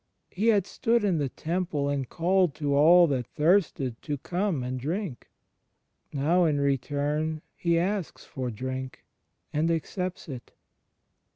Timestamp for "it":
10.27-10.53